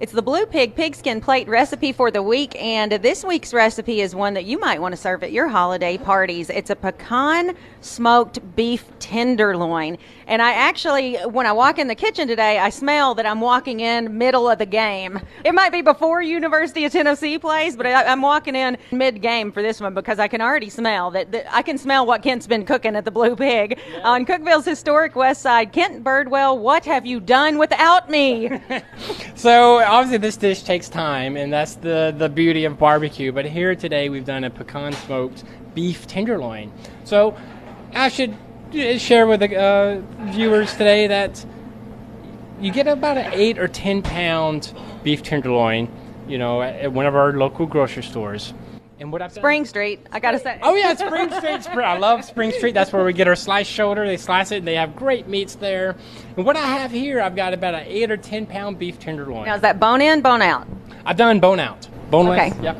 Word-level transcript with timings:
It's 0.00 0.12
the 0.12 0.22
Blue 0.22 0.46
Pig 0.46 0.76
pigskin 0.76 1.20
plate 1.20 1.48
recipe 1.48 1.90
for 1.90 2.12
the 2.12 2.22
week, 2.22 2.54
and 2.62 2.92
this 2.92 3.24
week's 3.24 3.52
recipe 3.52 4.00
is 4.00 4.14
one 4.14 4.34
that 4.34 4.44
you 4.44 4.56
might 4.60 4.80
want 4.80 4.92
to 4.92 4.96
serve 4.96 5.24
at 5.24 5.32
your 5.32 5.48
holiday 5.48 5.98
parties. 5.98 6.50
It's 6.50 6.70
a 6.70 6.76
pecan 6.76 7.56
smoked 7.80 8.38
beef 8.54 8.84
tenderloin. 9.00 9.98
And 10.28 10.40
I 10.40 10.52
actually, 10.52 11.16
when 11.16 11.46
I 11.46 11.52
walk 11.52 11.80
in 11.80 11.88
the 11.88 11.96
kitchen 11.96 12.28
today, 12.28 12.58
I 12.58 12.70
smell 12.70 13.16
that 13.16 13.26
I'm 13.26 13.40
walking 13.40 13.80
in 13.80 14.16
middle 14.18 14.48
of 14.48 14.58
the 14.58 14.66
game. 14.66 15.20
It 15.44 15.52
might 15.52 15.72
be 15.72 15.82
before 15.82 16.22
University 16.22 16.84
of 16.84 16.92
Tennessee 16.92 17.38
plays, 17.38 17.76
but 17.76 17.86
I, 17.86 18.04
am 18.04 18.20
walking 18.20 18.54
in 18.54 18.76
mid 18.92 19.20
game 19.20 19.50
for 19.50 19.62
this 19.62 19.80
one 19.80 19.94
because 19.94 20.20
I 20.20 20.28
can 20.28 20.40
already 20.40 20.70
smell 20.70 21.10
that, 21.12 21.32
that, 21.32 21.52
I 21.52 21.62
can 21.62 21.78
smell 21.78 22.06
what 22.06 22.22
Kent's 22.22 22.46
been 22.46 22.64
cooking 22.64 22.94
at 22.94 23.04
the 23.04 23.10
Blue 23.10 23.34
Pig 23.34 23.80
yeah. 23.90 24.00
on 24.02 24.26
Cookeville's 24.26 24.66
historic 24.66 25.16
West 25.16 25.42
Side. 25.42 25.72
Kent 25.72 26.04
Birdwell, 26.04 26.58
what 26.58 26.84
have 26.84 27.04
you 27.04 27.18
done 27.18 27.58
without 27.58 28.10
me? 28.10 28.60
so 29.34 29.87
obviously 29.88 30.18
this 30.18 30.36
dish 30.36 30.62
takes 30.62 30.88
time, 30.88 31.36
and 31.36 31.52
that's 31.52 31.74
the 31.74 32.14
the 32.16 32.28
beauty 32.28 32.64
of 32.64 32.78
barbecue. 32.78 33.32
But 33.32 33.46
here 33.46 33.74
today 33.74 34.08
we've 34.08 34.24
done 34.24 34.44
a 34.44 34.50
pecan 34.50 34.92
smoked 34.92 35.44
beef 35.74 36.06
tenderloin. 36.06 36.72
So 37.04 37.36
I 37.94 38.08
should 38.08 38.36
share 38.98 39.26
with 39.26 39.40
the 39.40 39.56
uh, 39.56 40.00
viewers 40.30 40.72
today 40.72 41.06
that 41.06 41.44
you 42.60 42.72
get 42.72 42.86
about 42.86 43.16
an 43.16 43.32
eight 43.32 43.58
or 43.58 43.68
ten 43.68 44.02
pound 44.02 44.72
beef 45.02 45.22
tenderloin, 45.22 45.88
you 46.28 46.38
know, 46.38 46.62
at 46.62 46.92
one 46.92 47.06
of 47.06 47.16
our 47.16 47.32
local 47.32 47.66
grocery 47.66 48.02
stores. 48.02 48.52
And 49.00 49.12
what 49.12 49.22
I've 49.22 49.32
Spring 49.32 49.62
done, 49.62 49.68
Street, 49.68 50.06
I 50.10 50.18
gotta 50.18 50.38
say. 50.40 50.58
Oh 50.62 50.74
yeah, 50.74 50.94
Spring 50.94 51.30
Street. 51.30 51.84
I 51.84 51.98
love 51.98 52.24
Spring 52.24 52.50
Street. 52.50 52.74
That's 52.74 52.92
where 52.92 53.04
we 53.04 53.12
get 53.12 53.28
our 53.28 53.36
sliced 53.36 53.70
shoulder. 53.70 54.04
They 54.06 54.16
slice 54.16 54.50
it. 54.50 54.56
and 54.58 54.66
They 54.66 54.74
have 54.74 54.96
great 54.96 55.28
meats 55.28 55.54
there. 55.54 55.94
And 56.36 56.44
what 56.44 56.56
I 56.56 56.66
have 56.66 56.90
here, 56.90 57.20
I've 57.20 57.36
got 57.36 57.54
about 57.54 57.74
an 57.74 57.84
eight 57.86 58.10
or 58.10 58.16
ten 58.16 58.44
pound 58.46 58.78
beef 58.78 58.98
tenderloin. 58.98 59.46
Now 59.46 59.54
is 59.54 59.60
that 59.62 59.78
bone 59.78 60.00
in, 60.00 60.20
bone 60.20 60.42
out? 60.42 60.66
I've 61.04 61.16
done 61.16 61.38
bone 61.38 61.60
out, 61.60 61.86
boneless. 62.10 62.52
Okay. 62.52 62.62
Yep. 62.62 62.76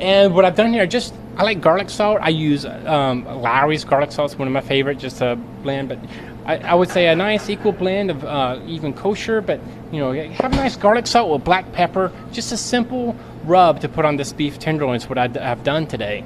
And 0.00 0.34
what 0.34 0.44
I've 0.44 0.56
done 0.56 0.72
here, 0.72 0.86
just 0.86 1.14
I 1.36 1.42
like 1.42 1.60
garlic 1.60 1.90
salt. 1.90 2.18
I 2.20 2.28
use 2.28 2.64
um, 2.64 3.24
Lawry's 3.24 3.84
garlic 3.84 4.12
salt. 4.12 4.30
It's 4.30 4.38
one 4.38 4.46
of 4.46 4.54
my 4.54 4.60
favorite, 4.60 4.98
just 4.98 5.20
a 5.20 5.36
blend. 5.62 5.88
But 5.88 5.98
I, 6.46 6.58
I 6.58 6.74
would 6.74 6.90
say 6.90 7.08
a 7.08 7.16
nice 7.16 7.50
equal 7.50 7.72
blend 7.72 8.10
of 8.10 8.24
uh, 8.24 8.60
even 8.66 8.92
kosher. 8.92 9.40
But 9.40 9.60
you 9.90 9.98
know, 9.98 10.12
have 10.12 10.52
a 10.52 10.56
nice 10.56 10.76
garlic 10.76 11.06
salt 11.06 11.32
with 11.32 11.44
black 11.44 11.72
pepper. 11.72 12.12
Just 12.32 12.52
a 12.52 12.56
simple 12.56 13.16
rub 13.44 13.80
to 13.80 13.88
put 13.88 14.04
on 14.04 14.16
this 14.16 14.32
beef 14.32 14.58
tenderloin 14.58 14.96
is 14.96 15.08
what 15.08 15.18
I 15.18 15.26
have 15.28 15.64
done 15.64 15.86
today. 15.86 16.24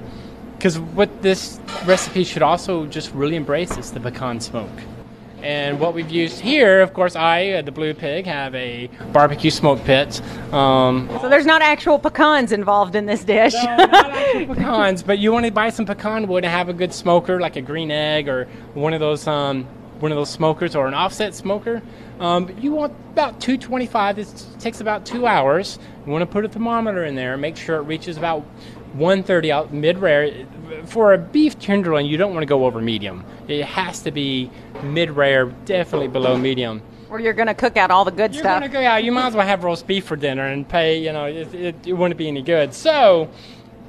Because 0.56 0.78
what 0.78 1.22
this 1.22 1.58
recipe 1.86 2.24
should 2.24 2.42
also 2.42 2.86
just 2.86 3.12
really 3.14 3.36
embrace 3.36 3.78
is 3.78 3.92
the 3.92 4.00
pecan 4.00 4.40
smoke. 4.40 4.68
And 5.42 5.78
what 5.78 5.94
we've 5.94 6.10
used 6.10 6.40
here, 6.40 6.80
of 6.80 6.92
course, 6.92 7.14
I, 7.14 7.50
uh, 7.50 7.62
the 7.62 7.70
Blue 7.70 7.94
Pig, 7.94 8.26
have 8.26 8.54
a 8.54 8.88
barbecue 9.12 9.50
smoke 9.50 9.82
pit. 9.84 10.20
Um, 10.52 11.08
so 11.20 11.28
there's 11.28 11.46
not 11.46 11.62
actual 11.62 11.98
pecans 11.98 12.50
involved 12.50 12.96
in 12.96 13.06
this 13.06 13.22
dish. 13.22 13.54
no, 13.54 13.76
not 13.76 14.10
actual 14.10 14.46
pecans, 14.54 15.02
but 15.02 15.18
you 15.18 15.32
want 15.32 15.46
to 15.46 15.52
buy 15.52 15.70
some 15.70 15.86
pecan 15.86 16.26
wood 16.26 16.44
and 16.44 16.52
have 16.52 16.68
a 16.68 16.72
good 16.72 16.92
smoker, 16.92 17.40
like 17.40 17.56
a 17.56 17.62
green 17.62 17.90
egg 17.90 18.28
or 18.28 18.46
one 18.74 18.92
of 18.92 19.00
those 19.00 19.26
um, 19.26 19.64
one 20.00 20.12
of 20.12 20.16
those 20.16 20.30
smokers 20.30 20.74
or 20.76 20.86
an 20.86 20.94
offset 20.94 21.34
smoker. 21.34 21.82
Um, 22.20 22.54
you 22.60 22.72
want 22.72 22.92
about 23.12 23.40
225. 23.40 24.18
It 24.18 24.46
takes 24.58 24.80
about 24.80 25.04
two 25.06 25.26
hours. 25.26 25.78
You 26.06 26.12
want 26.12 26.22
to 26.22 26.26
put 26.26 26.44
a 26.44 26.48
thermometer 26.48 27.04
in 27.04 27.14
there. 27.14 27.36
Make 27.36 27.56
sure 27.56 27.76
it 27.76 27.82
reaches 27.82 28.16
about 28.16 28.40
130 28.94 29.52
out 29.52 29.72
mid 29.72 29.98
rare. 29.98 30.46
For 30.86 31.12
a 31.12 31.18
beef 31.18 31.58
tenderloin, 31.58 32.06
you 32.06 32.16
don't 32.16 32.32
want 32.32 32.42
to 32.42 32.46
go 32.46 32.66
over 32.66 32.80
medium. 32.80 33.24
It 33.46 33.64
has 33.64 34.00
to 34.02 34.10
be 34.10 34.50
mid 34.82 35.10
rare, 35.10 35.46
definitely 35.46 36.08
below 36.08 36.36
medium. 36.36 36.82
Or 37.10 37.20
you're 37.20 37.32
going 37.32 37.48
to 37.48 37.54
cook 37.54 37.76
out 37.76 37.90
all 37.90 38.04
the 38.04 38.10
good 38.10 38.34
stuff. 38.34 38.34
you're 38.34 38.42
stuff. 38.42 38.60
Gonna 38.60 38.72
go, 38.72 38.80
yeah, 38.80 38.98
you 38.98 39.12
might 39.12 39.28
as 39.28 39.34
well 39.34 39.46
have 39.46 39.64
roast 39.64 39.86
beef 39.86 40.04
for 40.04 40.16
dinner 40.16 40.46
and 40.46 40.68
pay. 40.68 41.02
You 41.02 41.12
know, 41.12 41.24
it, 41.24 41.54
it, 41.54 41.86
it 41.86 41.92
wouldn't 41.94 42.18
be 42.18 42.28
any 42.28 42.42
good. 42.42 42.74
So 42.74 43.30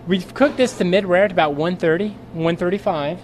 we've 0.08 0.34
cooked 0.34 0.58
this 0.58 0.78
to 0.78 0.86
mid 0.86 1.06
rare 1.06 1.26
at 1.26 1.32
about 1.32 1.56
130, 1.56 2.10
135, 2.10 3.20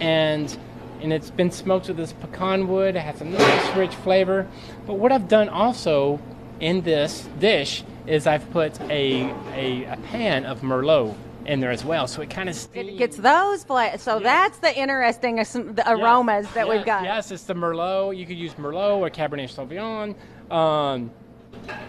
and 0.00 0.56
and 1.00 1.12
it's 1.12 1.30
been 1.30 1.50
smoked 1.50 1.88
with 1.88 1.96
this 1.96 2.12
pecan 2.12 2.68
wood. 2.68 2.94
It 2.94 3.00
has 3.00 3.20
a 3.20 3.24
nice 3.24 3.76
rich 3.76 3.94
flavor. 3.96 4.46
But 4.86 4.94
what 4.94 5.10
I've 5.10 5.26
done 5.26 5.48
also 5.48 6.20
in 6.60 6.82
this 6.82 7.28
dish 7.40 7.82
is 8.06 8.26
I've 8.26 8.48
put 8.52 8.80
a, 8.82 9.30
a, 9.52 9.84
a 9.84 9.96
pan 10.10 10.44
of 10.44 10.60
Merlot 10.60 11.16
in 11.46 11.60
there 11.60 11.70
as 11.70 11.84
well, 11.84 12.06
so 12.06 12.22
it 12.22 12.30
kind 12.30 12.48
of 12.48 12.68
it 12.74 12.96
gets 12.96 13.16
those 13.16 13.64
fla- 13.64 13.98
So 13.98 14.14
yes. 14.14 14.22
that's 14.22 14.58
the 14.58 14.78
interesting 14.78 15.36
the 15.36 15.84
aromas 15.86 16.44
yes. 16.46 16.54
that 16.54 16.66
yes. 16.66 16.76
we've 16.76 16.86
got. 16.86 17.04
Yes, 17.04 17.30
it's 17.30 17.44
the 17.44 17.54
Merlot. 17.54 18.16
You 18.16 18.26
could 18.26 18.38
use 18.38 18.54
Merlot 18.54 18.98
or 18.98 19.10
Cabernet 19.10 19.50
Sauvignon. 19.50 20.14
Um, 20.52 21.10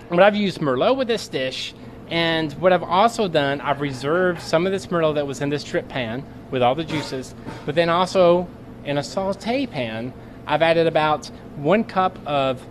but 0.10 0.22
I've 0.22 0.36
used 0.36 0.60
Merlot 0.60 0.98
with 0.98 1.08
this 1.08 1.28
dish, 1.28 1.74
and 2.10 2.54
what 2.54 2.74
I've 2.74 2.84
also 2.84 3.28
done, 3.28 3.62
I've 3.62 3.82
reserved 3.82 4.42
some 4.42 4.66
of 4.66 4.72
this 4.72 4.88
Merlot 4.88 5.16
that 5.16 5.28
was 5.28 5.42
in 5.42 5.50
this 5.50 5.64
drip 5.64 5.88
pan 5.88 6.24
with 6.52 6.62
all 6.62 6.76
the 6.76 6.84
juices, 6.84 7.34
but 7.66 7.76
then 7.76 7.90
also 7.90 8.48
in 8.86 8.98
a 8.98 9.04
saute 9.04 9.66
pan, 9.66 10.14
I've 10.46 10.62
added 10.62 10.88
about 10.88 11.28
one 11.56 11.84
cup 11.84 12.20
of 12.28 12.66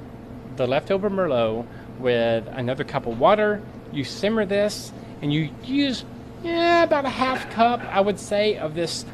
the 0.57 0.67
leftover 0.67 1.11
Merlot 1.11 1.67
with 1.99 2.47
another 2.49 2.85
cup 2.85 3.07
of 3.07 3.19
water. 3.19 3.63
You 3.93 4.05
simmer 4.05 4.45
this, 4.45 4.93
and 5.21 5.33
you 5.33 5.51
use 5.65 6.05
yeah 6.43 6.83
about 6.83 7.05
a 7.05 7.11
half 7.11 7.51
cup, 7.51 7.81
I 7.81 8.01
would 8.01 8.19
say, 8.19 8.57
of 8.57 8.75
this 8.75 9.05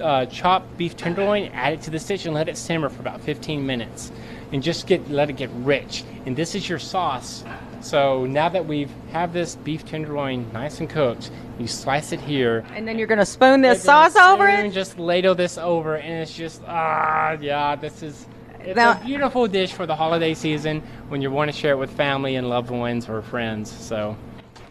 uh, 0.00 0.26
chopped 0.26 0.76
beef 0.76 0.96
tenderloin. 0.96 1.50
Add 1.52 1.74
it 1.74 1.82
to 1.82 1.90
the 1.90 1.98
dish 1.98 2.24
and 2.26 2.34
let 2.34 2.48
it 2.48 2.56
simmer 2.56 2.88
for 2.88 3.00
about 3.00 3.20
15 3.20 3.64
minutes, 3.66 4.12
and 4.52 4.62
just 4.62 4.86
get 4.86 5.10
let 5.10 5.30
it 5.30 5.34
get 5.34 5.50
rich. 5.52 6.04
And 6.24 6.36
this 6.36 6.54
is 6.54 6.68
your 6.68 6.78
sauce. 6.78 7.44
So 7.80 8.26
now 8.26 8.48
that 8.48 8.66
we've 8.66 8.90
have 9.12 9.32
this 9.32 9.56
beef 9.56 9.84
tenderloin 9.84 10.50
nice 10.52 10.80
and 10.80 10.88
cooked, 10.88 11.30
you 11.58 11.66
slice 11.66 12.12
it 12.12 12.20
here, 12.20 12.64
and 12.74 12.86
then 12.86 12.98
you're 12.98 13.06
gonna 13.06 13.26
spoon 13.26 13.60
this 13.60 13.82
sauce 13.82 14.16
over 14.16 14.48
it. 14.48 14.72
Just 14.72 14.98
ladle 14.98 15.34
this 15.34 15.58
over, 15.58 15.96
and 15.96 16.22
it's 16.22 16.34
just 16.34 16.62
ah 16.66 17.32
yeah, 17.40 17.76
this 17.76 18.02
is 18.02 18.26
it's 18.60 18.76
now, 18.76 19.00
a 19.00 19.04
beautiful 19.04 19.46
dish 19.46 19.72
for 19.72 19.86
the 19.86 19.94
holiday 19.94 20.34
season 20.34 20.80
when 21.08 21.22
you 21.22 21.30
want 21.30 21.50
to 21.50 21.56
share 21.56 21.72
it 21.72 21.76
with 21.76 21.90
family 21.90 22.34
and 22.34 22.48
loved 22.48 22.70
ones 22.70 23.08
or 23.08 23.22
friends. 23.22 23.70
So. 23.70 24.16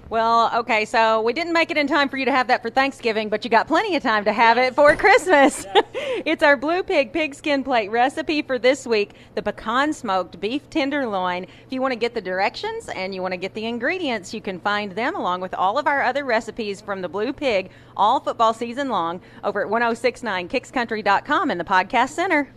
Well, 0.08 0.52
okay, 0.60 0.86
so 0.86 1.22
we 1.22 1.34
didn't 1.34 1.54
make 1.54 1.72
it 1.72 1.78
in 1.78 1.88
time 1.88 2.10
for 2.10 2.18
you 2.18 2.26
to 2.26 2.32
have 2.32 2.48
that 2.48 2.62
for 2.62 2.70
Thanksgiving, 2.70 3.28
but 3.28 3.44
you 3.44 3.50
got 3.50 3.68
plenty 3.68 3.96
of 3.96 4.04
time 4.04 4.24
to 4.26 4.34
have 4.34 4.60
it 4.60 4.76
for 4.76 4.96
Christmas. 4.96 5.66
Yes. 5.74 5.86
it's 6.26 6.44
our 6.44 6.56
Blue 6.56 6.84
Pig 6.84 7.12
pigskin 7.12 7.64
plate 7.64 7.90
recipe 7.90 8.44
for 8.44 8.60
this 8.60 8.86
week 8.86 9.16
the 9.34 9.42
pecan 9.42 9.94
smoked 9.94 10.40
beef 10.40 10.70
tenderloin. 10.70 11.46
If 11.46 11.72
you 11.72 11.82
want 11.82 11.94
to 11.94 12.00
get 12.00 12.14
the 12.14 12.22
directions 12.22 12.88
and 12.90 13.16
you 13.16 13.24
want 13.24 13.32
to 13.34 13.38
get 13.38 13.56
the 13.56 13.66
ingredients, 13.66 14.32
you 14.32 14.42
can 14.42 14.60
find 14.60 14.92
them 14.92 15.16
along 15.16 15.42
with 15.42 15.56
all 15.56 15.80
of 15.80 15.88
our 15.88 16.04
other 16.04 16.24
recipes 16.24 16.82
from 16.82 17.02
the 17.02 17.10
Blue 17.10 17.34
Pig 17.34 17.72
all 17.98 18.20
football 18.20 18.54
season 18.54 18.90
long 18.90 19.22
over 19.44 19.66
at 19.66 19.72
1069kickscountry.com 19.72 21.50
in 21.50 21.58
the 21.58 21.64
podcast 21.64 22.10
center. 22.10 22.55